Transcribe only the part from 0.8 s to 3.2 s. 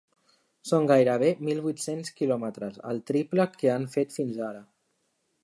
gairebé mil vuit-cents quilòmetres, el